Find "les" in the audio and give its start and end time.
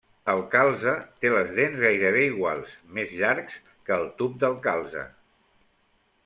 1.33-1.51